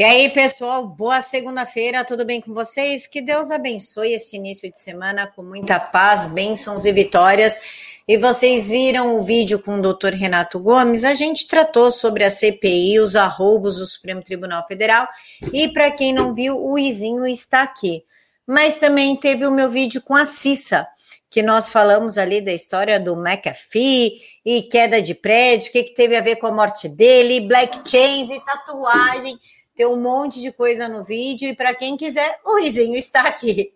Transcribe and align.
E 0.00 0.02
aí, 0.02 0.30
pessoal, 0.30 0.86
boa 0.86 1.20
segunda-feira, 1.20 2.02
tudo 2.06 2.24
bem 2.24 2.40
com 2.40 2.54
vocês? 2.54 3.06
Que 3.06 3.20
Deus 3.20 3.50
abençoe 3.50 4.14
esse 4.14 4.34
início 4.34 4.72
de 4.72 4.80
semana 4.80 5.26
com 5.26 5.42
muita 5.42 5.78
paz, 5.78 6.26
bênçãos 6.26 6.86
e 6.86 6.90
vitórias. 6.90 7.60
E 8.08 8.16
vocês 8.16 8.66
viram 8.66 9.18
o 9.18 9.22
vídeo 9.22 9.58
com 9.58 9.78
o 9.78 9.82
doutor 9.82 10.14
Renato 10.14 10.58
Gomes, 10.58 11.04
a 11.04 11.12
gente 11.12 11.46
tratou 11.46 11.90
sobre 11.90 12.24
a 12.24 12.30
CPI, 12.30 12.98
os 12.98 13.14
arroubos 13.14 13.76
do 13.76 13.84
Supremo 13.84 14.22
Tribunal 14.22 14.66
Federal. 14.66 15.06
E 15.52 15.68
para 15.68 15.90
quem 15.90 16.14
não 16.14 16.32
viu, 16.32 16.58
o 16.58 16.78
Izinho 16.78 17.26
está 17.26 17.60
aqui. 17.60 18.02
Mas 18.46 18.78
também 18.78 19.14
teve 19.14 19.46
o 19.46 19.50
meu 19.50 19.68
vídeo 19.68 20.00
com 20.00 20.16
a 20.16 20.24
Cissa, 20.24 20.88
que 21.28 21.42
nós 21.42 21.68
falamos 21.68 22.16
ali 22.16 22.40
da 22.40 22.54
história 22.54 22.98
do 22.98 23.14
McAfee 23.14 24.12
e 24.46 24.62
queda 24.62 25.02
de 25.02 25.14
prédio, 25.14 25.68
o 25.68 25.72
que, 25.72 25.82
que 25.82 25.94
teve 25.94 26.16
a 26.16 26.22
ver 26.22 26.36
com 26.36 26.46
a 26.46 26.52
morte 26.52 26.88
dele, 26.88 27.46
black 27.46 27.86
chains 27.86 28.30
e 28.30 28.40
tatuagem 28.40 29.38
tem 29.80 29.86
um 29.86 29.96
monte 29.96 30.42
de 30.42 30.52
coisa 30.52 30.86
no 30.86 31.02
vídeo 31.02 31.48
e 31.48 31.56
para 31.56 31.74
quem 31.74 31.96
quiser, 31.96 32.38
o 32.44 32.60
Rizinho 32.60 32.96
está 32.96 33.22
aqui. 33.22 33.72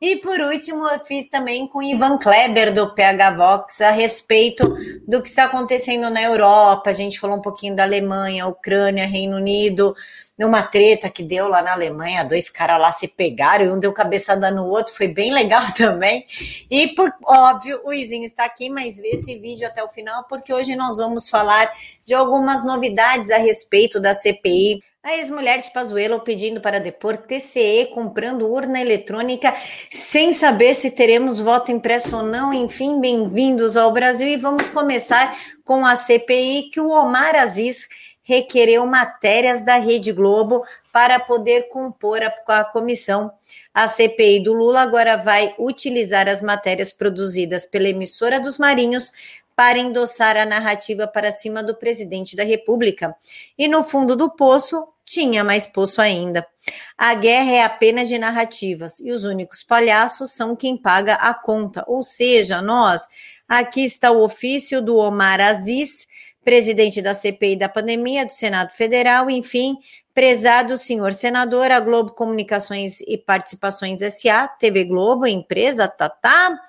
E 0.00 0.14
por 0.14 0.38
último, 0.40 0.86
eu 0.86 1.00
fiz 1.00 1.28
também 1.28 1.66
com 1.66 1.82
Ivan 1.82 2.18
Kleber 2.18 2.72
do 2.72 2.94
PH 2.94 3.30
Vox 3.32 3.80
a 3.80 3.90
respeito 3.90 4.62
do 5.08 5.20
que 5.20 5.26
está 5.26 5.46
acontecendo 5.46 6.08
na 6.08 6.22
Europa. 6.22 6.88
A 6.88 6.92
gente 6.92 7.18
falou 7.18 7.36
um 7.36 7.42
pouquinho 7.42 7.74
da 7.74 7.82
Alemanha, 7.82 8.46
Ucrânia, 8.46 9.08
Reino 9.08 9.38
Unido, 9.38 9.92
numa 10.40 10.62
treta 10.62 11.10
que 11.10 11.22
deu 11.22 11.48
lá 11.48 11.60
na 11.60 11.72
Alemanha, 11.74 12.24
dois 12.24 12.48
caras 12.48 12.80
lá 12.80 12.90
se 12.90 13.06
pegaram 13.06 13.66
e 13.66 13.70
um 13.70 13.78
deu 13.78 13.92
cabeçada 13.92 14.50
no 14.50 14.64
outro, 14.64 14.94
foi 14.94 15.06
bem 15.06 15.30
legal 15.30 15.62
também. 15.76 16.24
E 16.70 16.88
por 16.94 17.12
óbvio, 17.26 17.78
o 17.84 17.92
Izinho 17.92 18.24
está 18.24 18.46
aqui, 18.46 18.70
mas 18.70 18.96
vê 18.96 19.08
esse 19.08 19.38
vídeo 19.38 19.66
até 19.66 19.84
o 19.84 19.88
final, 19.90 20.24
porque 20.30 20.50
hoje 20.50 20.74
nós 20.74 20.96
vamos 20.96 21.28
falar 21.28 21.70
de 22.06 22.14
algumas 22.14 22.64
novidades 22.64 23.30
a 23.30 23.36
respeito 23.36 24.00
da 24.00 24.14
CPI 24.14 24.82
a 25.02 25.16
ex-mulher 25.16 25.60
de 25.60 25.72
Pazuello 25.72 26.20
pedindo 26.20 26.60
para 26.60 26.78
depor 26.78 27.16
TCE 27.16 27.86
comprando 27.94 28.46
urna 28.46 28.78
eletrônica 28.82 29.54
sem 29.90 30.30
saber 30.30 30.74
se 30.74 30.90
teremos 30.90 31.40
voto 31.40 31.72
impresso 31.72 32.18
ou 32.18 32.22
não. 32.22 32.52
Enfim, 32.52 33.00
bem-vindos 33.00 33.78
ao 33.78 33.92
Brasil 33.92 34.28
e 34.28 34.36
vamos 34.36 34.68
começar 34.68 35.38
com 35.64 35.86
a 35.86 35.96
CPI 35.96 36.70
que 36.70 36.80
o 36.80 36.90
Omar 36.90 37.34
Aziz 37.34 37.88
requereu 38.30 38.86
matérias 38.86 39.64
da 39.64 39.76
Rede 39.76 40.12
Globo 40.12 40.64
para 40.92 41.18
poder 41.18 41.68
compor 41.68 42.22
a, 42.22 42.32
a 42.60 42.64
comissão. 42.64 43.32
A 43.74 43.88
CPI 43.88 44.44
do 44.44 44.52
Lula 44.52 44.82
agora 44.82 45.16
vai 45.16 45.52
utilizar 45.58 46.28
as 46.28 46.40
matérias 46.40 46.92
produzidas 46.92 47.66
pela 47.66 47.88
emissora 47.88 48.38
dos 48.38 48.56
Marinhos 48.56 49.10
para 49.56 49.80
endossar 49.80 50.36
a 50.36 50.46
narrativa 50.46 51.08
para 51.08 51.32
cima 51.32 51.60
do 51.60 51.74
presidente 51.74 52.36
da 52.36 52.44
República. 52.44 53.16
E 53.58 53.66
no 53.66 53.82
fundo 53.82 54.14
do 54.14 54.30
poço, 54.30 54.86
tinha 55.04 55.42
mais 55.42 55.66
poço 55.66 56.00
ainda. 56.00 56.46
A 56.96 57.14
guerra 57.14 57.50
é 57.50 57.62
apenas 57.64 58.08
de 58.08 58.16
narrativas 58.16 59.00
e 59.00 59.10
os 59.10 59.24
únicos 59.24 59.64
palhaços 59.64 60.30
são 60.30 60.54
quem 60.54 60.76
paga 60.76 61.14
a 61.14 61.34
conta, 61.34 61.82
ou 61.88 62.04
seja, 62.04 62.62
nós. 62.62 63.02
Aqui 63.48 63.84
está 63.84 64.12
o 64.12 64.22
ofício 64.22 64.80
do 64.80 64.96
Omar 64.96 65.40
Aziz, 65.40 66.06
presidente 66.50 67.00
da 67.00 67.14
CPI 67.14 67.54
da 67.54 67.68
pandemia 67.68 68.26
do 68.26 68.32
Senado 68.32 68.72
Federal, 68.72 69.30
enfim, 69.30 69.76
prezado 70.12 70.76
senhor 70.76 71.14
senador, 71.14 71.70
a 71.70 71.78
Globo 71.78 72.10
Comunicações 72.10 73.00
e 73.02 73.16
Participações 73.16 74.00
SA, 74.00 74.48
TV 74.48 74.82
Globo, 74.82 75.28
empresa, 75.28 75.86
tá, 75.86 76.08
tá. 76.08 76.60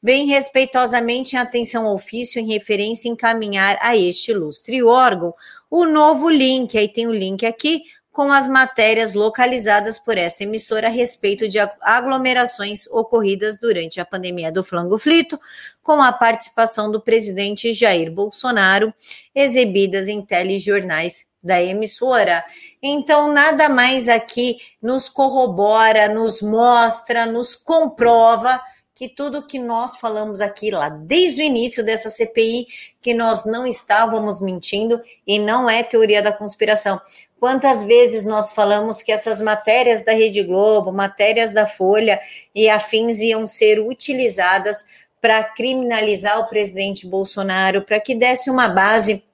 Vem 0.00 0.26
respeitosamente 0.26 1.34
em 1.34 1.40
atenção 1.40 1.84
ao 1.84 1.96
ofício 1.96 2.40
em 2.40 2.46
referência 2.46 3.08
encaminhar 3.08 3.76
a 3.80 3.96
este 3.96 4.30
ilustre 4.30 4.84
órgão 4.84 5.34
o 5.68 5.84
novo 5.84 6.30
link, 6.30 6.78
aí 6.78 6.86
tem 6.86 7.08
o 7.08 7.12
link 7.12 7.44
aqui, 7.44 7.82
com 8.14 8.32
as 8.32 8.46
matérias 8.46 9.12
localizadas 9.12 9.98
por 9.98 10.16
essa 10.16 10.44
emissora 10.44 10.86
a 10.86 10.90
respeito 10.90 11.48
de 11.48 11.58
aglomerações 11.80 12.86
ocorridas 12.86 13.58
durante 13.58 14.00
a 14.00 14.04
pandemia 14.04 14.52
do 14.52 14.62
flango 14.62 14.96
flito, 14.96 15.36
com 15.82 16.00
a 16.00 16.12
participação 16.12 16.88
do 16.88 17.00
presidente 17.00 17.74
Jair 17.74 18.12
Bolsonaro, 18.12 18.94
exibidas 19.34 20.06
em 20.06 20.22
telejornais 20.22 21.26
da 21.42 21.60
emissora. 21.60 22.44
Então, 22.80 23.32
nada 23.32 23.68
mais 23.68 24.08
aqui 24.08 24.58
nos 24.80 25.08
corrobora, 25.08 26.08
nos 26.08 26.40
mostra, 26.40 27.26
nos 27.26 27.56
comprova 27.56 28.60
que 28.94 29.08
tudo 29.08 29.46
que 29.46 29.58
nós 29.58 29.96
falamos 29.96 30.40
aqui 30.40 30.70
lá 30.70 30.88
desde 30.88 31.42
o 31.42 31.44
início 31.44 31.84
dessa 31.84 32.08
CPI, 32.08 32.66
que 33.02 33.12
nós 33.12 33.44
não 33.44 33.66
estávamos 33.66 34.40
mentindo 34.40 35.00
e 35.26 35.38
não 35.38 35.68
é 35.68 35.82
teoria 35.82 36.22
da 36.22 36.32
conspiração. 36.32 37.00
Quantas 37.40 37.82
vezes 37.82 38.24
nós 38.24 38.52
falamos 38.52 39.02
que 39.02 39.10
essas 39.10 39.42
matérias 39.42 40.04
da 40.04 40.12
Rede 40.12 40.42
Globo, 40.42 40.92
matérias 40.92 41.52
da 41.52 41.66
Folha 41.66 42.20
e 42.54 42.70
afins 42.70 43.20
iam 43.20 43.46
ser 43.46 43.80
utilizadas 43.80 44.86
para 45.20 45.42
criminalizar 45.42 46.38
o 46.38 46.46
presidente 46.46 47.06
Bolsonaro, 47.06 47.82
para 47.82 47.98
que 47.98 48.14
desse 48.14 48.48
uma 48.48 48.68
base 48.68 49.24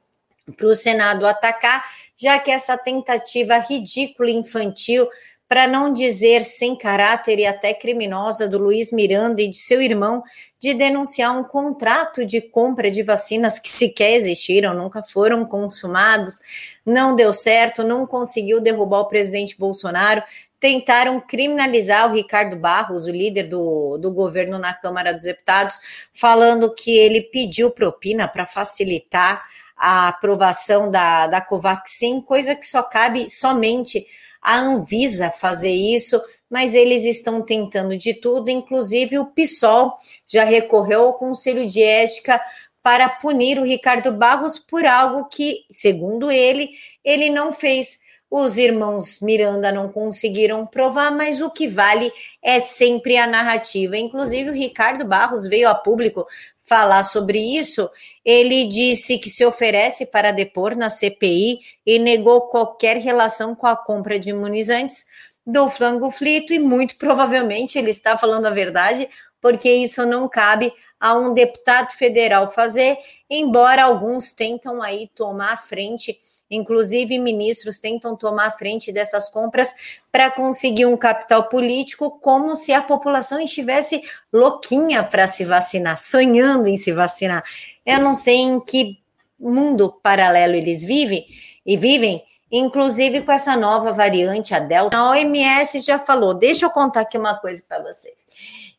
para 0.56 0.66
o 0.66 0.75
Senado 0.75 1.27
atacar, 1.27 1.84
já 2.16 2.38
que 2.38 2.50
essa 2.50 2.77
tentativa 2.77 3.59
ridícula 3.59 4.31
infantil 4.31 5.06
para 5.50 5.66
não 5.66 5.92
dizer 5.92 6.42
sem 6.42 6.76
caráter 6.76 7.40
e 7.40 7.44
até 7.44 7.74
criminosa 7.74 8.48
do 8.48 8.56
Luiz 8.56 8.92
Miranda 8.92 9.42
e 9.42 9.48
de 9.48 9.56
seu 9.56 9.82
irmão 9.82 10.22
de 10.60 10.72
denunciar 10.72 11.36
um 11.36 11.42
contrato 11.42 12.24
de 12.24 12.40
compra 12.40 12.88
de 12.88 13.02
vacinas 13.02 13.58
que 13.58 13.68
sequer 13.68 14.12
existiram, 14.12 14.72
nunca 14.72 15.02
foram 15.02 15.44
consumados, 15.44 16.38
não 16.86 17.16
deu 17.16 17.32
certo, 17.32 17.82
não 17.82 18.06
conseguiu 18.06 18.60
derrubar 18.60 19.00
o 19.00 19.08
presidente 19.08 19.58
Bolsonaro, 19.58 20.22
tentaram 20.60 21.20
criminalizar 21.20 22.08
o 22.08 22.14
Ricardo 22.14 22.54
Barros, 22.54 23.08
o 23.08 23.10
líder 23.10 23.48
do, 23.48 23.98
do 23.98 24.12
governo 24.12 24.56
na 24.56 24.72
Câmara 24.72 25.12
dos 25.12 25.24
Deputados, 25.24 25.80
falando 26.12 26.72
que 26.72 26.96
ele 26.96 27.22
pediu 27.22 27.72
propina 27.72 28.28
para 28.28 28.46
facilitar 28.46 29.44
a 29.76 30.06
aprovação 30.06 30.88
da, 30.92 31.26
da 31.26 31.40
Covaxin, 31.40 32.20
coisa 32.20 32.54
que 32.54 32.66
só 32.66 32.84
cabe 32.84 33.28
somente 33.28 34.06
a 34.40 34.58
Anvisa 34.58 35.30
fazer 35.30 35.72
isso, 35.72 36.20
mas 36.48 36.74
eles 36.74 37.06
estão 37.06 37.42
tentando 37.42 37.96
de 37.96 38.14
tudo, 38.14 38.50
inclusive 38.50 39.18
o 39.18 39.26
PSOL 39.26 39.94
já 40.26 40.44
recorreu 40.44 41.02
ao 41.02 41.14
Conselho 41.14 41.66
de 41.66 41.82
Ética 41.82 42.40
para 42.82 43.08
punir 43.08 43.58
o 43.58 43.64
Ricardo 43.64 44.10
Barros 44.10 44.58
por 44.58 44.84
algo 44.84 45.26
que, 45.26 45.64
segundo 45.70 46.30
ele, 46.30 46.70
ele 47.04 47.30
não 47.30 47.52
fez. 47.52 48.00
Os 48.30 48.58
irmãos 48.58 49.20
Miranda 49.20 49.72
não 49.72 49.88
conseguiram 49.90 50.64
provar, 50.64 51.10
mas 51.10 51.40
o 51.40 51.50
que 51.50 51.66
vale 51.66 52.12
é 52.40 52.60
sempre 52.60 53.16
a 53.16 53.26
narrativa. 53.26 53.96
Inclusive, 53.96 54.50
o 54.50 54.54
Ricardo 54.54 55.04
Barros 55.04 55.48
veio 55.48 55.68
a 55.68 55.74
público 55.74 56.24
falar 56.70 57.03
sobre 57.03 57.41
isso, 57.41 57.91
ele 58.25 58.64
disse 58.64 59.19
que 59.19 59.28
se 59.28 59.44
oferece 59.44 60.06
para 60.06 60.31
depor 60.31 60.76
na 60.76 60.88
CPI 60.88 61.58
e 61.84 61.98
negou 61.98 62.42
qualquer 62.42 62.97
relação 62.98 63.56
com 63.56 63.66
a 63.66 63.75
compra 63.75 64.20
de 64.20 64.31
imunizantes 64.31 65.04
do 65.44 65.69
flango 65.69 66.12
flito 66.12 66.54
e 66.54 66.60
muito 66.60 66.94
provavelmente 66.94 67.76
ele 67.76 67.91
está 67.91 68.16
falando 68.16 68.47
a 68.47 68.50
verdade, 68.50 69.09
porque 69.41 69.69
isso 69.69 70.06
não 70.06 70.28
cabe 70.28 70.72
a 71.00 71.12
um 71.16 71.34
deputado 71.34 71.91
federal 71.91 72.53
fazer, 72.53 72.97
embora 73.30 73.84
alguns 73.84 74.32
tentam 74.32 74.82
aí 74.82 75.08
tomar 75.14 75.52
a 75.52 75.56
frente, 75.56 76.18
inclusive 76.50 77.16
ministros 77.18 77.78
tentam 77.78 78.16
tomar 78.16 78.48
a 78.48 78.50
frente 78.50 78.91
dessas 78.91 79.28
compras 79.28 79.72
para 80.10 80.28
conseguir 80.30 80.86
um 80.86 80.96
capital 80.96 81.44
político, 81.48 82.18
como 82.20 82.56
se 82.56 82.72
a 82.72 82.82
população 82.82 83.41
estivesse 83.41 84.02
louquinha 84.32 85.04
para 85.04 85.28
se 85.28 85.44
vacinar, 85.44 85.96
sonhando 85.96 86.66
em 86.66 86.76
se 86.76 86.92
vacinar. 86.92 87.44
Eu 87.86 88.00
não 88.00 88.14
sei 88.14 88.36
em 88.36 88.58
que 88.58 88.98
mundo 89.38 89.92
paralelo 90.02 90.54
eles 90.54 90.84
vivem 90.84 91.24
e 91.64 91.76
vivem, 91.76 92.22
inclusive 92.50 93.22
com 93.22 93.30
essa 93.30 93.56
nova 93.56 93.92
variante, 93.92 94.54
a 94.54 94.58
Delta. 94.58 94.98
A 94.98 95.10
OMS 95.10 95.78
já 95.80 95.98
falou. 95.98 96.34
Deixa 96.34 96.66
eu 96.66 96.71
contar 96.71 97.03
aqui 97.03 97.16
uma 97.16 97.36
coisa 97.36 97.62
para 97.66 97.82
vocês. 97.82 98.27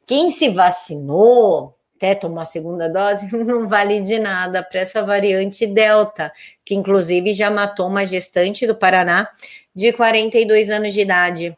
Quem 0.05 0.29
se 0.29 0.49
vacinou, 0.49 1.73
até 2.01 2.15
tomar 2.15 2.41
a 2.41 2.45
segunda 2.45 2.89
dose, 2.89 3.29
não 3.37 3.67
vale 3.67 4.01
de 4.01 4.17
nada 4.17 4.63
para 4.63 4.79
essa 4.79 5.03
variante 5.03 5.67
Delta, 5.67 6.33
que 6.65 6.73
inclusive 6.73 7.31
já 7.31 7.51
matou 7.51 7.87
uma 7.87 8.05
gestante 8.05 8.65
do 8.65 8.73
Paraná 8.73 9.29
de 9.73 9.93
42 9.93 10.71
anos 10.71 10.93
de 10.93 11.01
idade. 11.01 11.55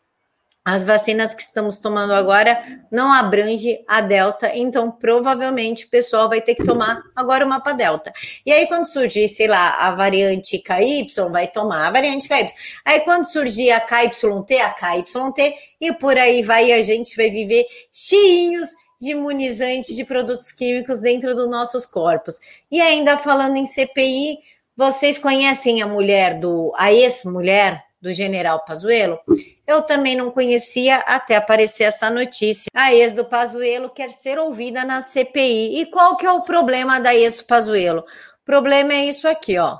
As 0.66 0.86
vacinas 0.86 1.34
que 1.34 1.42
estamos 1.42 1.78
tomando 1.78 2.14
agora 2.14 2.62
não 2.90 3.12
abrange 3.12 3.80
a 3.86 4.00
Delta, 4.00 4.50
então 4.54 4.90
provavelmente 4.90 5.86
o 5.86 5.90
pessoal 5.90 6.30
vai 6.30 6.40
ter 6.40 6.56
que 6.56 6.64
tomar 6.64 7.02
agora 7.14 7.46
uma 7.46 7.60
para 7.60 7.74
Delta. 7.74 8.14
E 8.46 8.52
aí, 8.52 8.66
quando 8.68 8.86
surgir, 8.86 9.28
sei 9.28 9.48
lá, 9.48 9.72
a 9.76 9.92
variante 9.92 10.58
KY, 10.58 11.08
vai 11.32 11.48
tomar 11.48 11.88
a 11.88 11.92
variante 11.92 12.30
KY. 12.30 12.48
Aí, 12.86 13.02
quando 13.02 13.26
surgir 13.26 13.72
a 13.72 13.82
KYT, 13.82 14.58
a 14.62 14.70
KYT, 14.70 15.54
e 15.82 15.94
por 15.94 16.18
aí 16.18 16.42
vai, 16.44 16.72
a 16.72 16.82
gente 16.82 17.14
vai 17.18 17.30
viver 17.30 17.66
cheinhos 17.92 18.70
de 19.04 19.12
imunizantes, 19.12 19.96
de 19.96 20.06
produtos 20.06 20.52
químicos 20.52 21.02
dentro 21.02 21.36
dos 21.36 21.48
nossos 21.48 21.86
corpos. 21.86 22.40
E 22.72 22.80
ainda 22.80 23.18
falando 23.18 23.58
em 23.58 23.66
CPI, 23.66 24.40
vocês 24.76 25.20
conhecem 25.20 25.82
a 25.82 25.88
mulher 25.88 26.40
do, 26.40 26.74
a 26.76 26.92
ex-mulher 26.92 27.84
do 28.02 28.12
general 28.14 28.64
Pazuello? 28.66 29.20
Eu 29.68 29.82
também 29.82 30.16
não 30.16 30.32
conhecia 30.32 30.98
até 30.98 31.36
aparecer 31.36 31.84
essa 31.84 32.10
notícia. 32.10 32.70
A 32.74 32.94
ex 32.94 33.14
do 33.14 33.26
Pazuello 33.26 33.90
quer 33.90 34.12
ser 34.12 34.40
ouvida 34.40 34.84
na 34.84 35.00
CPI. 35.00 35.82
E 35.82 35.86
qual 35.86 36.18
que 36.18 36.26
é 36.26 36.32
o 36.32 36.42
problema 36.42 37.00
da 37.00 37.14
ex 37.14 37.38
do 37.38 37.46
Pazuello? 37.46 38.02
O 38.02 38.46
problema 38.46 38.94
é 38.94 39.06
isso 39.06 39.28
aqui, 39.28 39.58
ó. 39.58 39.78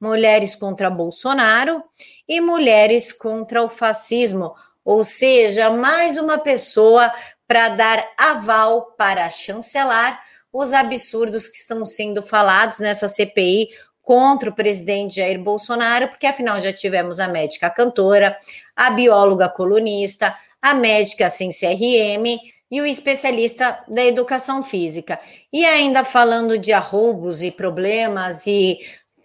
Mulheres 0.00 0.54
contra 0.54 0.90
Bolsonaro 0.90 1.82
e 2.28 2.40
mulheres 2.40 3.12
contra 3.12 3.62
o 3.62 3.68
fascismo, 3.68 4.54
ou 4.84 5.02
seja, 5.02 5.70
mais 5.70 6.18
uma 6.18 6.38
pessoa 6.38 7.12
para 7.46 7.68
dar 7.68 8.06
aval 8.16 8.94
para 8.96 9.28
chancelar 9.28 10.22
os 10.52 10.72
absurdos 10.72 11.48
que 11.48 11.56
estão 11.56 11.84
sendo 11.84 12.22
falados 12.22 12.78
nessa 12.78 13.08
CPI 13.08 13.68
contra 14.00 14.50
o 14.50 14.54
presidente 14.54 15.16
Jair 15.16 15.40
Bolsonaro, 15.40 16.08
porque 16.08 16.26
afinal 16.26 16.60
já 16.60 16.72
tivemos 16.72 17.18
a 17.18 17.26
médica 17.26 17.70
cantora, 17.70 18.36
a 18.76 18.90
bióloga 18.90 19.48
colunista, 19.48 20.36
a 20.60 20.74
médica 20.74 21.28
sem 21.28 21.50
CRM 21.50 22.38
e 22.70 22.80
o 22.80 22.86
especialista 22.86 23.82
da 23.88 24.04
educação 24.04 24.62
física. 24.62 25.18
E 25.52 25.64
ainda 25.64 26.04
falando 26.04 26.58
de 26.58 26.72
arroubos 26.72 27.42
e 27.42 27.50
problemas 27.50 28.46
e 28.46 28.78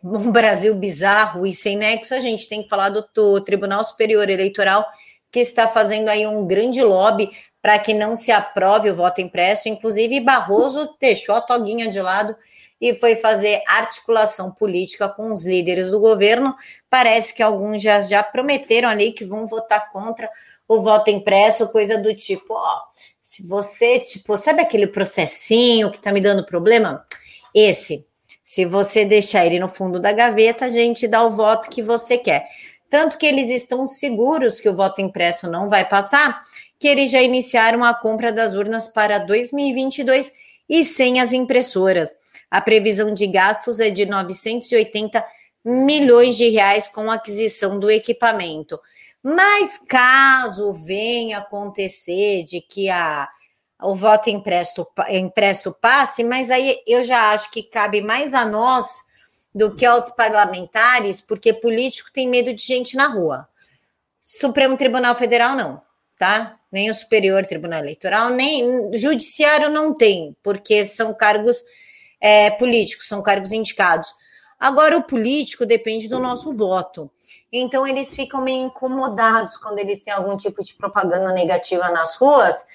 um 0.03 0.31
Brasil 0.31 0.73
bizarro 0.75 1.45
e 1.45 1.53
sem 1.53 1.77
nexo, 1.77 2.15
a 2.15 2.19
gente 2.19 2.47
tem 2.47 2.63
que 2.63 2.69
falar 2.69 2.89
do, 2.89 3.05
do 3.13 3.41
Tribunal 3.41 3.83
Superior 3.83 4.29
Eleitoral, 4.29 4.85
que 5.31 5.39
está 5.39 5.67
fazendo 5.67 6.09
aí 6.09 6.25
um 6.25 6.47
grande 6.47 6.81
lobby 6.81 7.29
para 7.61 7.77
que 7.79 7.93
não 7.93 8.15
se 8.15 8.31
aprove 8.31 8.89
o 8.89 8.95
voto 8.95 9.21
impresso. 9.21 9.67
Inclusive, 9.67 10.19
Barroso 10.19 10.95
deixou 10.99 11.35
a 11.35 11.41
toguinha 11.41 11.89
de 11.89 12.01
lado 12.01 12.35
e 12.79 12.95
foi 12.95 13.15
fazer 13.15 13.61
articulação 13.67 14.51
política 14.51 15.09
com 15.09 15.33
os 15.33 15.45
líderes 15.45 15.89
do 15.89 15.99
governo. 15.99 16.55
Parece 16.89 17.33
que 17.33 17.43
alguns 17.43 17.81
já, 17.81 18.01
já 18.01 18.23
prometeram 18.23 18.87
ali 18.87 19.11
que 19.11 19.25
vão 19.25 19.45
votar 19.45 19.91
contra 19.91 20.29
o 20.67 20.81
voto 20.81 21.09
impresso, 21.09 21.67
coisa 21.69 21.97
do 21.97 22.15
tipo, 22.15 22.53
ó, 22.53 22.81
se 23.21 23.45
você, 23.45 23.99
tipo, 23.99 24.37
sabe 24.37 24.61
aquele 24.61 24.87
processinho 24.87 25.91
que 25.91 25.99
tá 25.99 26.11
me 26.11 26.21
dando 26.21 26.45
problema? 26.45 27.05
Esse. 27.53 28.05
Se 28.43 28.65
você 28.65 29.05
deixar 29.05 29.45
ele 29.45 29.59
no 29.59 29.67
fundo 29.69 29.99
da 29.99 30.11
gaveta, 30.11 30.65
a 30.65 30.69
gente 30.69 31.07
dá 31.07 31.23
o 31.23 31.35
voto 31.35 31.69
que 31.69 31.83
você 31.83 32.17
quer. 32.17 32.47
Tanto 32.89 33.17
que 33.17 33.25
eles 33.25 33.51
estão 33.51 33.87
seguros 33.87 34.59
que 34.59 34.67
o 34.67 34.75
voto 34.75 35.01
impresso 35.01 35.49
não 35.49 35.69
vai 35.69 35.87
passar, 35.87 36.41
que 36.79 36.87
eles 36.87 37.11
já 37.11 37.21
iniciaram 37.21 37.83
a 37.83 37.93
compra 37.93 38.31
das 38.31 38.53
urnas 38.53 38.87
para 38.87 39.19
2022 39.19 40.31
e 40.69 40.83
sem 40.83 41.19
as 41.19 41.33
impressoras. 41.33 42.15
A 42.49 42.61
previsão 42.61 43.13
de 43.13 43.27
gastos 43.27 43.79
é 43.79 43.89
de 43.89 44.05
980 44.05 45.23
milhões 45.63 46.37
de 46.37 46.49
reais 46.49 46.87
com 46.87 47.11
aquisição 47.11 47.77
do 47.77 47.91
equipamento. 47.91 48.79
Mas 49.21 49.77
caso 49.77 50.71
venha 50.71 51.39
acontecer 51.39 52.43
de 52.43 52.61
que 52.61 52.89
a, 52.89 53.27
o 53.81 53.93
voto 53.93 54.29
impresso, 54.29 54.87
impresso 55.09 55.73
passe, 55.73 56.23
mas 56.23 56.49
aí 56.49 56.81
eu 56.87 57.03
já 57.03 57.33
acho 57.33 57.51
que 57.51 57.61
cabe 57.61 58.01
mais 58.01 58.33
a 58.33 58.45
nós 58.45 59.01
do 59.53 59.75
que 59.75 59.85
aos 59.85 60.09
parlamentares, 60.11 61.19
porque 61.19 61.51
político 61.51 62.11
tem 62.13 62.29
medo 62.29 62.53
de 62.53 62.63
gente 62.63 62.95
na 62.95 63.07
rua. 63.07 63.49
Supremo 64.21 64.77
Tribunal 64.77 65.15
Federal 65.15 65.55
não, 65.55 65.81
tá? 66.19 66.59
Nem 66.69 66.89
o 66.89 66.93
Superior 66.93 67.45
Tribunal 67.45 67.79
Eleitoral, 67.79 68.29
nem 68.29 68.91
judiciário 68.93 69.69
não 69.69 69.95
tem, 69.95 70.35
porque 70.43 70.85
são 70.85 71.13
cargos 71.13 71.63
é, 72.21 72.51
políticos, 72.51 73.07
são 73.07 73.23
cargos 73.23 73.53
indicados. 73.53 74.13
Agora, 74.59 74.97
o 74.97 75.03
político 75.03 75.65
depende 75.65 76.09
do 76.09 76.19
nosso 76.19 76.53
voto. 76.53 77.09
Então, 77.51 77.87
eles 77.87 78.13
ficam 78.13 78.41
meio 78.41 78.65
incomodados 78.65 79.55
quando 79.55 79.79
eles 79.79 80.01
têm 80.01 80.13
algum 80.13 80.35
tipo 80.35 80.61
de 80.61 80.73
propaganda 80.73 81.31
negativa 81.31 81.89
nas 81.89 82.17
ruas. 82.17 82.65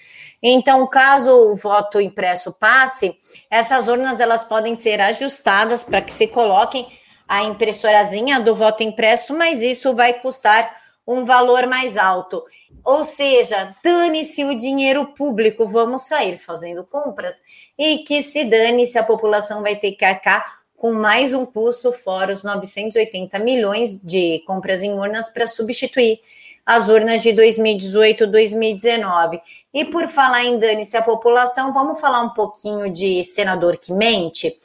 Então, 0.43 0.87
caso 0.87 1.31
o 1.31 1.55
voto 1.55 2.01
impresso 2.01 2.53
passe, 2.53 3.15
essas 3.51 3.87
urnas 3.87 4.19
elas 4.19 4.43
podem 4.43 4.75
ser 4.75 4.99
ajustadas 5.01 5.85
para 5.85 6.01
que 6.01 6.13
se 6.13 6.27
coloquem 6.27 6.89
a 7.29 7.43
impressorazinha 7.43 8.41
do 8.41 8.55
voto 8.55 8.83
impresso, 8.83 9.35
mas 9.37 9.63
isso 9.63 9.95
vai 9.95 10.15
custar 10.15 10.84
um 11.07 11.25
valor 11.25 11.67
mais 11.67 11.97
alto. 11.97 12.45
Ou 12.85 13.05
seja, 13.05 13.75
dane-se 13.83 14.45
o 14.45 14.55
dinheiro 14.55 15.07
público, 15.15 15.67
vamos 15.67 16.03
sair 16.03 16.39
fazendo 16.39 16.85
compras 16.85 17.41
e 17.79 17.99
que 17.99 18.23
se 18.23 18.45
dane 18.45 18.87
se 18.87 18.99
a 18.99 19.03
população 19.03 19.63
vai 19.63 19.77
ter 19.77 19.93
que 19.93 20.05
arcar 20.05 20.63
com 20.77 20.93
mais 20.93 21.33
um 21.33 21.47
custo, 21.47 21.93
fora 21.93 22.33
os 22.33 22.45
980 22.45 23.39
milhões 23.39 23.99
de 24.03 24.43
compras 24.47 24.83
em 24.83 24.93
urnas 24.93 25.31
para 25.31 25.47
substituir 25.47 26.21
as 26.67 26.89
urnas 26.89 27.23
de 27.23 27.33
2018 27.33 28.27
2019. 28.27 29.41
E 29.73 29.85
por 29.85 30.09
falar 30.09 30.45
em 30.45 30.59
dane-se 30.59 30.97
a 30.97 31.03
população, 31.03 31.73
vamos 31.73 32.01
falar 32.01 32.21
um 32.21 32.31
pouquinho 32.31 32.91
de 32.91 33.25
senador 33.25 33.77
que 33.77 33.93
mente? 33.93 34.59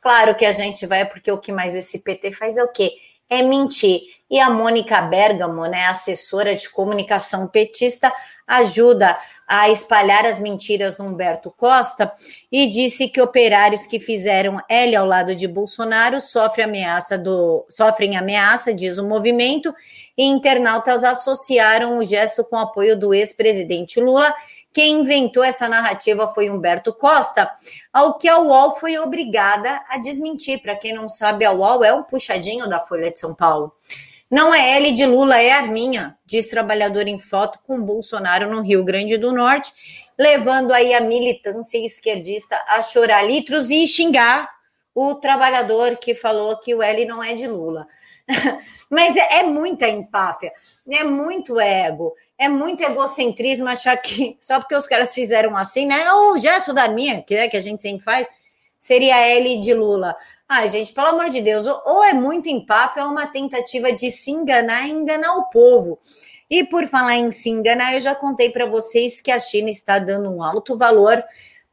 Claro 0.00 0.34
que 0.34 0.44
a 0.44 0.52
gente 0.52 0.86
vai, 0.86 1.04
porque 1.04 1.30
o 1.30 1.38
que 1.38 1.52
mais 1.52 1.74
esse 1.74 1.98
PT 2.00 2.32
faz 2.32 2.56
é 2.56 2.64
o 2.64 2.72
quê? 2.72 2.92
É 3.28 3.42
mentir. 3.42 4.00
E 4.30 4.40
a 4.40 4.50
Mônica 4.50 5.00
Bergamo, 5.02 5.66
né, 5.66 5.86
assessora 5.86 6.54
de 6.54 6.68
comunicação 6.68 7.46
petista, 7.46 8.12
ajuda 8.46 9.18
a 9.46 9.70
espalhar 9.70 10.26
as 10.26 10.40
mentiras 10.40 10.98
no 10.98 11.06
Humberto 11.06 11.52
Costa 11.52 12.12
e 12.50 12.66
disse 12.66 13.08
que 13.08 13.20
operários 13.20 13.86
que 13.86 14.00
fizeram 14.00 14.60
L 14.68 14.96
ao 14.96 15.06
lado 15.06 15.36
de 15.36 15.46
Bolsonaro 15.46 16.20
sofrem 16.20 16.64
ameaça, 16.64 17.16
do, 17.16 17.64
sofrem 17.68 18.16
ameaça, 18.16 18.74
diz 18.74 18.98
o 18.98 19.06
movimento, 19.06 19.72
e 20.18 20.24
internautas 20.24 21.04
associaram 21.04 21.98
o 21.98 22.04
gesto 22.04 22.42
com 22.44 22.56
o 22.56 22.60
apoio 22.60 22.98
do 22.98 23.14
ex-presidente 23.14 24.00
Lula. 24.00 24.34
Quem 24.72 25.00
inventou 25.00 25.44
essa 25.44 25.68
narrativa 25.68 26.26
foi 26.26 26.50
Humberto 26.50 26.92
Costa, 26.92 27.50
ao 27.92 28.18
que 28.18 28.28
a 28.28 28.38
UOL 28.38 28.76
foi 28.76 28.98
obrigada 28.98 29.80
a 29.88 29.98
desmentir. 29.98 30.60
Para 30.60 30.74
quem 30.74 30.92
não 30.92 31.08
sabe, 31.08 31.44
a 31.44 31.52
UOL 31.52 31.84
é 31.84 31.92
um 31.92 32.02
puxadinho 32.02 32.68
da 32.68 32.80
Folha 32.80 33.10
de 33.10 33.20
São 33.20 33.32
Paulo. 33.34 33.72
Não 34.30 34.52
é 34.52 34.76
L 34.76 34.90
de 34.90 35.06
Lula, 35.06 35.40
é 35.40 35.52
Arminha, 35.52 36.18
diz 36.26 36.46
trabalhador 36.46 37.06
em 37.06 37.18
foto 37.18 37.60
com 37.64 37.80
Bolsonaro 37.80 38.50
no 38.50 38.60
Rio 38.60 38.82
Grande 38.82 39.16
do 39.16 39.32
Norte, 39.32 39.72
levando 40.18 40.72
aí 40.72 40.92
a 40.94 41.00
militância 41.00 41.78
esquerdista 41.78 42.60
a 42.66 42.82
chorar 42.82 43.22
litros 43.22 43.70
e 43.70 43.86
xingar 43.86 44.50
o 44.92 45.14
trabalhador 45.14 45.96
que 45.96 46.14
falou 46.14 46.58
que 46.58 46.74
o 46.74 46.82
L 46.82 47.04
não 47.04 47.22
é 47.22 47.34
de 47.34 47.46
Lula. 47.46 47.86
Mas 48.90 49.16
é, 49.16 49.40
é 49.40 49.42
muita 49.44 49.88
empáfia, 49.88 50.52
é 50.90 51.04
muito 51.04 51.60
ego, 51.60 52.14
é 52.36 52.48
muito 52.48 52.82
egocentrismo 52.82 53.68
achar 53.68 53.96
que 53.96 54.36
só 54.40 54.58
porque 54.58 54.74
os 54.74 54.86
caras 54.86 55.14
fizeram 55.14 55.56
assim, 55.56 55.86
né? 55.86 56.10
O 56.12 56.36
gesto 56.36 56.72
da 56.72 56.82
Arminha, 56.82 57.22
que, 57.22 57.34
é, 57.34 57.48
que 57.48 57.56
a 57.56 57.60
gente 57.60 57.82
sempre 57.82 58.02
faz, 58.02 58.26
seria 58.78 59.18
L 59.18 59.60
de 59.60 59.74
Lula. 59.74 60.16
Ai, 60.48 60.68
gente, 60.68 60.92
pelo 60.92 61.08
amor 61.08 61.28
de 61.28 61.40
Deus, 61.40 61.66
ou 61.66 62.04
é 62.04 62.12
muito 62.12 62.48
empáfia 62.48 63.02
ou 63.02 63.08
é 63.08 63.12
uma 63.12 63.26
tentativa 63.26 63.92
de 63.92 64.12
se 64.12 64.30
enganar 64.30 64.86
e 64.86 64.92
enganar 64.92 65.34
o 65.34 65.50
povo. 65.50 65.98
E 66.48 66.62
por 66.62 66.86
falar 66.86 67.16
em 67.16 67.32
se 67.32 67.50
enganar, 67.50 67.94
eu 67.94 68.00
já 68.00 68.14
contei 68.14 68.50
para 68.50 68.64
vocês 68.64 69.20
que 69.20 69.32
a 69.32 69.40
China 69.40 69.68
está 69.68 69.98
dando 69.98 70.30
um 70.30 70.40
alto 70.40 70.78
valor 70.78 71.22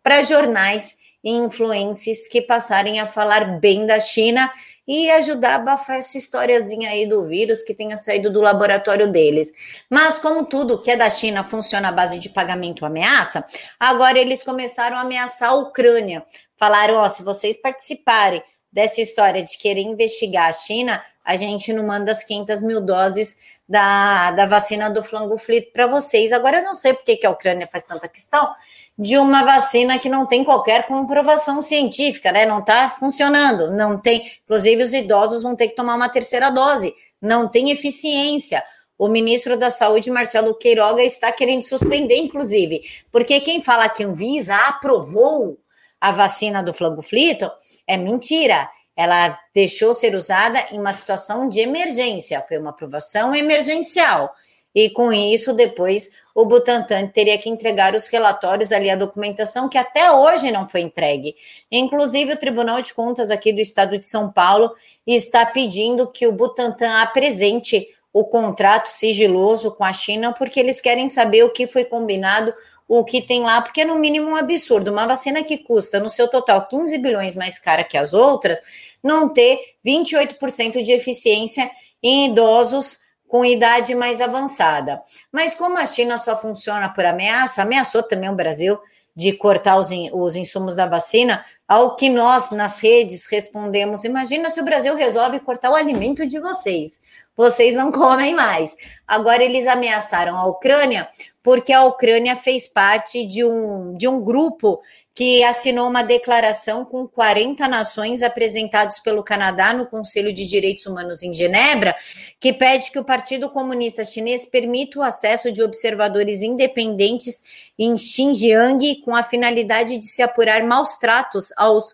para 0.01 0.23
jornais 0.23 0.97
e 1.23 1.31
influências 1.31 2.27
que 2.27 2.41
passarem 2.41 2.99
a 2.99 3.05
falar 3.05 3.59
bem 3.59 3.85
da 3.85 3.99
China 3.99 4.51
e 4.87 5.09
ajudar 5.11 5.51
a 5.51 5.55
abafar 5.55 5.97
essa 5.97 6.17
historiazinha 6.17 6.89
aí 6.89 7.05
do 7.05 7.27
vírus 7.27 7.61
que 7.61 7.75
tenha 7.75 7.95
saído 7.95 8.31
do 8.31 8.41
laboratório 8.41 9.07
deles. 9.07 9.51
Mas 9.87 10.17
como 10.17 10.45
tudo 10.45 10.81
que 10.81 10.89
é 10.89 10.97
da 10.97 11.11
China 11.11 11.43
funciona 11.43 11.89
à 11.89 11.91
base 11.91 12.17
de 12.17 12.27
pagamento 12.27 12.85
ameaça, 12.85 13.45
agora 13.79 14.17
eles 14.17 14.43
começaram 14.43 14.97
a 14.97 15.01
ameaçar 15.01 15.49
a 15.49 15.53
Ucrânia. 15.53 16.25
Falaram, 16.57 16.95
ó, 16.95 17.07
se 17.07 17.23
vocês 17.23 17.55
participarem 17.61 18.43
dessa 18.73 18.99
história 18.99 19.43
de 19.43 19.57
querer 19.57 19.81
investigar 19.81 20.49
a 20.49 20.51
China, 20.51 21.01
a 21.23 21.37
gente 21.37 21.71
não 21.71 21.85
manda 21.85 22.11
as 22.11 22.23
500 22.23 22.61
mil 22.63 22.81
doses 22.81 23.37
da, 23.69 24.31
da 24.31 24.45
vacina 24.45 24.89
do 24.89 25.03
flangoflito 25.03 25.71
para 25.71 25.87
vocês. 25.87 26.33
Agora, 26.33 26.57
eu 26.57 26.63
não 26.63 26.75
sei 26.75 26.93
por 26.93 27.05
que, 27.05 27.25
a 27.25 27.29
Ucrânia 27.29 27.67
faz 27.71 27.83
tanta 27.83 28.09
questão 28.09 28.53
de 28.97 29.17
uma 29.17 29.43
vacina 29.43 29.97
que 29.97 30.09
não 30.09 30.25
tem 30.25 30.43
qualquer 30.43 30.85
comprovação 30.85 31.61
científica, 31.61 32.31
né? 32.31 32.45
Não 32.45 32.59
está 32.59 32.89
funcionando, 32.89 33.71
não 33.71 33.97
tem. 33.97 34.29
Inclusive, 34.43 34.83
os 34.83 34.93
idosos 34.93 35.43
vão 35.43 35.55
ter 35.55 35.69
que 35.69 35.75
tomar 35.75 35.95
uma 35.95 36.09
terceira 36.09 36.49
dose, 36.49 36.93
não 37.21 37.47
tem 37.47 37.71
eficiência. 37.71 38.63
O 38.97 39.07
ministro 39.07 39.57
da 39.57 39.69
Saúde, 39.69 40.11
Marcelo 40.11 40.53
Queiroga, 40.53 41.03
está 41.03 41.31
querendo 41.31 41.63
suspender, 41.63 42.17
inclusive, 42.17 42.81
porque 43.11 43.39
quem 43.39 43.61
fala 43.61 43.89
que 43.89 44.03
a 44.03 44.07
Anvisa 44.07 44.55
aprovou 44.55 45.57
a 46.03 46.11
vacina 46.11 46.61
do 46.61 46.73
flangoflito, 46.73 47.49
é 47.87 47.95
mentira. 47.95 48.69
Ela 48.93 49.39
deixou 49.55 49.93
ser 49.93 50.15
usada 50.15 50.59
em 50.69 50.77
uma 50.77 50.91
situação 50.91 51.47
de 51.47 51.61
emergência, 51.61 52.43
foi 52.45 52.57
uma 52.57 52.71
aprovação 52.71 53.33
emergencial. 53.33 54.29
E 54.75 54.89
com 54.89 55.13
isso, 55.13 55.53
depois 55.53 56.11
o 56.35 56.45
Butantan 56.45 57.07
teria 57.07 57.37
que 57.37 57.49
entregar 57.49 57.95
os 57.95 58.07
relatórios 58.07 58.73
ali, 58.73 58.89
a 58.89 58.97
documentação 58.97 59.69
que 59.69 59.77
até 59.77 60.11
hoje 60.11 60.51
não 60.51 60.67
foi 60.67 60.81
entregue. 60.81 61.37
Inclusive, 61.71 62.33
o 62.33 62.37
Tribunal 62.37 62.81
de 62.81 62.93
Contas 62.93 63.31
aqui 63.31 63.53
do 63.53 63.61
Estado 63.61 63.97
de 63.97 64.05
São 64.05 64.29
Paulo 64.29 64.75
está 65.07 65.45
pedindo 65.45 66.11
que 66.11 66.27
o 66.27 66.33
Butantan 66.33 67.01
apresente 67.01 67.87
o 68.11 68.25
contrato 68.25 68.87
sigiloso 68.87 69.71
com 69.71 69.85
a 69.85 69.93
China, 69.93 70.33
porque 70.33 70.59
eles 70.59 70.81
querem 70.81 71.07
saber 71.07 71.43
o 71.45 71.49
que 71.49 71.65
foi 71.65 71.85
combinado, 71.85 72.53
o 72.99 73.03
que 73.03 73.21
tem 73.21 73.41
lá, 73.41 73.59
porque 73.59 73.81
é 73.81 73.85
no 73.85 73.97
mínimo 73.97 74.29
um 74.29 74.35
absurdo. 74.35 74.91
Uma 74.91 75.07
vacina 75.07 75.43
que 75.43 75.57
custa, 75.57 75.99
no 75.99 76.09
seu 76.09 76.27
total, 76.27 76.67
15 76.67 76.97
bilhões 76.99 77.35
mais 77.35 77.57
cara 77.57 77.83
que 77.83 77.97
as 77.97 78.13
outras, 78.13 78.61
não 79.01 79.27
ter 79.27 79.57
28% 79.83 80.81
de 80.83 80.91
eficiência 80.91 81.71
em 82.03 82.29
idosos 82.29 82.99
com 83.27 83.43
idade 83.43 83.95
mais 83.95 84.21
avançada. 84.21 85.01
Mas 85.31 85.55
como 85.55 85.79
a 85.79 85.87
China 85.87 86.19
só 86.19 86.37
funciona 86.37 86.87
por 86.87 87.03
ameaça, 87.03 87.63
ameaçou 87.63 88.03
também 88.03 88.29
o 88.29 88.35
Brasil 88.35 88.77
de 89.15 89.33
cortar 89.33 89.77
os, 89.77 89.89
os 90.11 90.35
insumos 90.35 90.75
da 90.75 90.85
vacina, 90.85 91.43
ao 91.67 91.95
que 91.95 92.09
nós 92.09 92.51
nas 92.51 92.79
redes 92.79 93.25
respondemos: 93.25 94.03
imagina 94.03 94.51
se 94.51 94.61
o 94.61 94.65
Brasil 94.65 94.95
resolve 94.95 95.39
cortar 95.39 95.71
o 95.71 95.75
alimento 95.75 96.27
de 96.27 96.39
vocês. 96.39 96.99
Vocês 97.35 97.73
não 97.73 97.91
comem 97.91 98.35
mais. 98.35 98.75
Agora 99.07 99.43
eles 99.43 99.67
ameaçaram 99.67 100.37
a 100.37 100.45
Ucrânia 100.45 101.09
porque 101.43 101.73
a 101.73 101.83
Ucrânia 101.83 102.37
fez 102.37 102.67
parte 102.67 103.25
de 103.25 103.43
um, 103.43 103.93
de 103.97 104.07
um 104.07 104.23
grupo 104.23 104.81
que 105.13 105.43
assinou 105.43 105.87
uma 105.87 106.01
declaração 106.01 106.85
com 106.85 107.05
40 107.05 107.67
nações 107.67 108.23
apresentados 108.23 108.99
pelo 108.99 109.21
Canadá 109.21 109.73
no 109.73 109.85
Conselho 109.85 110.33
de 110.33 110.45
Direitos 110.45 110.85
Humanos 110.85 111.21
em 111.21 111.33
Genebra, 111.33 111.95
que 112.39 112.53
pede 112.53 112.91
que 112.91 112.97
o 112.97 113.03
Partido 113.03 113.49
Comunista 113.49 114.05
Chinês 114.05 114.45
permita 114.45 114.97
o 114.97 115.03
acesso 115.03 115.51
de 115.51 115.61
observadores 115.61 116.41
independentes 116.41 117.43
em 117.77 117.95
Xinjiang 117.97 119.01
com 119.01 119.13
a 119.13 119.21
finalidade 119.21 119.97
de 119.97 120.07
se 120.07 120.23
apurar 120.23 120.63
maus 120.63 120.97
tratos 120.97 121.51
aos 121.57 121.93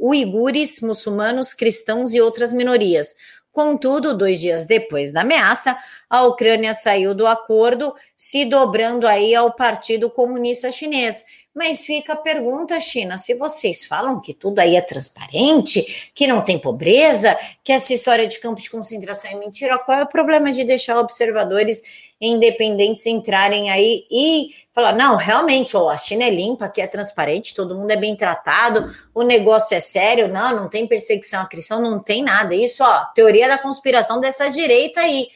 uigures, 0.00 0.80
muçulmanos, 0.80 1.52
cristãos 1.52 2.14
e 2.14 2.20
outras 2.20 2.52
minorias. 2.52 3.14
Contudo, 3.54 4.18
dois 4.18 4.40
dias 4.40 4.66
depois 4.66 5.12
da 5.12 5.20
ameaça, 5.20 5.78
a 6.10 6.22
Ucrânia 6.26 6.74
saiu 6.74 7.14
do 7.14 7.24
acordo, 7.24 7.94
se 8.16 8.44
dobrando 8.44 9.06
aí 9.06 9.32
ao 9.32 9.52
Partido 9.52 10.10
Comunista 10.10 10.72
Chinês. 10.72 11.24
Mas 11.54 11.86
fica 11.86 12.14
a 12.14 12.16
pergunta, 12.16 12.80
China, 12.80 13.16
se 13.16 13.32
vocês 13.34 13.84
falam 13.84 14.20
que 14.20 14.34
tudo 14.34 14.58
aí 14.58 14.74
é 14.74 14.80
transparente, 14.80 16.10
que 16.12 16.26
não 16.26 16.42
tem 16.42 16.58
pobreza, 16.58 17.38
que 17.62 17.70
essa 17.70 17.94
história 17.94 18.26
de 18.26 18.40
campo 18.40 18.60
de 18.60 18.68
concentração 18.68 19.30
é 19.30 19.36
mentira, 19.36 19.78
qual 19.78 19.98
é 19.98 20.02
o 20.02 20.08
problema 20.08 20.50
de 20.50 20.64
deixar 20.64 20.98
observadores 20.98 21.80
independentes 22.20 23.06
entrarem 23.06 23.70
aí 23.70 24.04
e 24.10 24.48
falar, 24.74 24.96
não, 24.96 25.14
realmente, 25.14 25.76
ó, 25.76 25.88
a 25.90 25.96
China 25.96 26.24
é 26.24 26.30
limpa, 26.30 26.64
aqui 26.64 26.80
é 26.80 26.88
transparente, 26.88 27.54
todo 27.54 27.76
mundo 27.76 27.90
é 27.92 27.96
bem 27.96 28.16
tratado, 28.16 28.92
o 29.14 29.22
negócio 29.22 29.76
é 29.76 29.80
sério, 29.80 30.26
não, 30.26 30.56
não 30.56 30.68
tem 30.68 30.88
perseguição 30.88 31.42
à 31.42 31.46
cristão, 31.46 31.80
não 31.80 32.00
tem 32.00 32.24
nada. 32.24 32.52
Isso, 32.56 32.82
ó, 32.82 33.04
teoria 33.14 33.46
da 33.46 33.58
conspiração 33.58 34.20
dessa 34.20 34.50
direita 34.50 35.02
aí. 35.02 35.28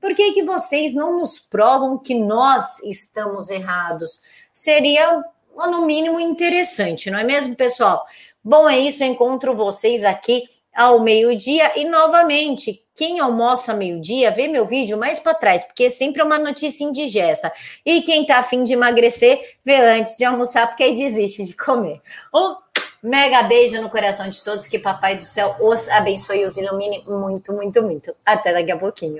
Por 0.00 0.14
que, 0.14 0.30
que 0.32 0.44
vocês 0.44 0.94
não 0.94 1.18
nos 1.18 1.40
provam 1.40 1.98
que 1.98 2.14
nós 2.14 2.78
estamos 2.84 3.50
errados? 3.50 4.22
Seria 4.52 5.24
ou 5.56 5.70
no 5.70 5.86
mínimo 5.86 6.20
interessante, 6.20 7.10
não 7.10 7.18
é 7.18 7.24
mesmo, 7.24 7.56
pessoal? 7.56 8.04
Bom, 8.44 8.68
é 8.68 8.78
isso, 8.78 9.02
eu 9.02 9.08
encontro 9.08 9.56
vocês 9.56 10.04
aqui 10.04 10.44
ao 10.74 11.00
meio-dia 11.00 11.72
e 11.74 11.84
novamente, 11.84 12.84
quem 12.94 13.18
almoça 13.18 13.72
meio-dia, 13.72 14.30
vê 14.30 14.46
meu 14.46 14.66
vídeo 14.66 14.98
mais 14.98 15.18
para 15.18 15.34
trás, 15.34 15.64
porque 15.64 15.84
é 15.84 15.88
sempre 15.88 16.22
uma 16.22 16.38
notícia 16.38 16.84
indigesta. 16.84 17.50
E 17.84 18.02
quem 18.02 18.24
tá 18.26 18.38
afim 18.38 18.62
de 18.62 18.74
emagrecer, 18.74 19.56
vê 19.64 19.76
antes 19.76 20.16
de 20.16 20.24
almoçar, 20.24 20.66
porque 20.66 20.82
aí 20.82 20.94
desiste 20.94 21.44
de 21.44 21.56
comer. 21.56 22.00
Um 22.34 22.56
mega 23.02 23.42
beijo 23.42 23.80
no 23.80 23.88
coração 23.88 24.28
de 24.28 24.42
todos, 24.42 24.66
que 24.66 24.78
Papai 24.78 25.16
do 25.16 25.24
Céu 25.24 25.56
os 25.60 25.88
abençoe 25.88 26.40
e 26.40 26.44
os 26.44 26.56
ilumine 26.56 27.02
muito, 27.06 27.52
muito, 27.52 27.82
muito. 27.82 28.14
Até 28.24 28.52
daqui 28.52 28.70
a 28.70 28.76
pouquinho. 28.76 29.14